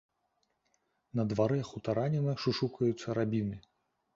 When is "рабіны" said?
3.19-3.57